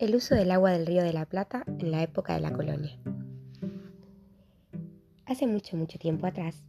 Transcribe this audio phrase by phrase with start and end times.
[0.00, 2.98] El uso del agua del río de la Plata en la época de la colonia.
[5.26, 6.64] Hace mucho, mucho tiempo atrás,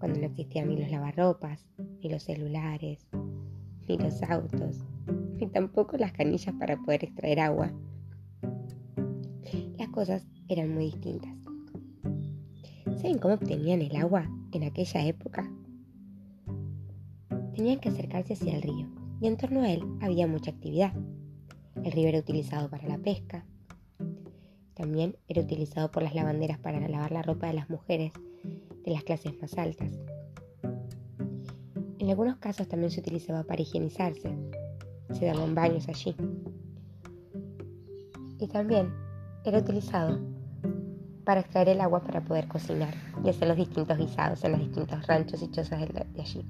[0.00, 1.64] cuando no existían ni los lavarropas,
[2.02, 3.06] ni los celulares,
[3.86, 4.80] ni los autos,
[5.36, 7.70] ni tampoco las canillas para poder extraer agua,
[9.78, 11.36] las cosas eran muy distintas.
[12.96, 15.48] ¿Saben cómo obtenían el agua en aquella época?
[17.54, 18.88] Tenían que acercarse hacia el río
[19.20, 20.92] y en torno a él había mucha actividad.
[21.84, 23.44] El río era utilizado para la pesca.
[24.74, 28.12] También era utilizado por las lavanderas para lavar la ropa de las mujeres
[28.84, 29.90] de las clases más altas.
[31.98, 34.30] En algunos casos también se utilizaba para higienizarse.
[35.12, 36.14] Se daban baños allí.
[38.38, 38.92] Y también
[39.44, 40.20] era utilizado
[41.24, 45.06] para extraer el agua para poder cocinar y hacer los distintos guisados en los distintos
[45.06, 46.46] ranchos y chozas de allí.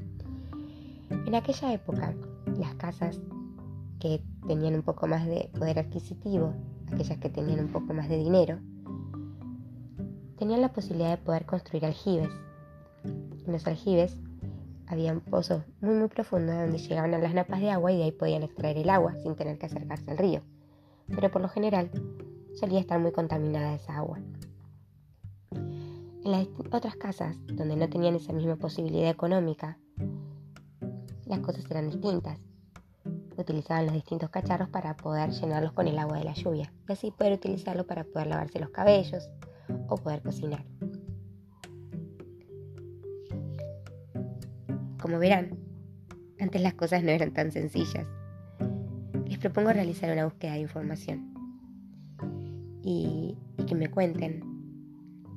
[1.11, 2.15] En aquella época,
[2.59, 3.21] las casas
[3.99, 6.55] que tenían un poco más de poder adquisitivo,
[6.93, 8.59] aquellas que tenían un poco más de dinero,
[10.39, 12.31] tenían la posibilidad de poder construir aljibes.
[13.05, 14.17] En los aljibes
[14.87, 18.13] habían pozos muy muy profundos donde llegaban a las napas de agua y de ahí
[18.13, 20.41] podían extraer el agua sin tener que acercarse al río.
[21.09, 21.91] Pero por lo general
[22.55, 24.21] solía estar muy contaminada esa agua.
[25.51, 29.79] En las otras casas, donde no tenían esa misma posibilidad económica,
[31.27, 32.39] las cosas eran distintas
[33.43, 37.11] utilizaban los distintos cacharros para poder llenarlos con el agua de la lluvia y así
[37.11, 39.29] poder utilizarlo para poder lavarse los cabellos
[39.89, 40.65] o poder cocinar.
[45.01, 45.59] Como verán,
[46.41, 48.07] antes las cosas no eran tan sencillas.
[49.27, 51.35] Les propongo realizar una búsqueda de información
[52.83, 54.43] y, que me cuenten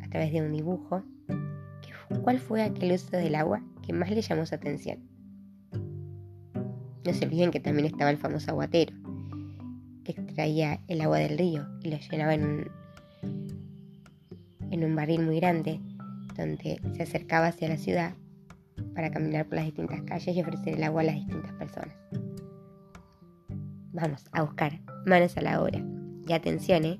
[0.03, 1.03] a través de un dibujo
[2.23, 4.99] cuál fue aquel uso del agua que más le llamó su atención.
[7.05, 8.93] No se olviden que también estaba el famoso aguatero,
[10.03, 12.71] que extraía el agua del río y lo llenaba en un,
[14.71, 15.79] en un barril muy grande,
[16.37, 18.13] donde se acercaba hacia la ciudad
[18.93, 21.95] para caminar por las distintas calles y ofrecer el agua a las distintas personas.
[23.93, 25.83] Vamos a buscar manos a la obra.
[26.27, 26.99] Y atención, ¿eh?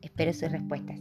[0.00, 0.98] espero sus respuestas.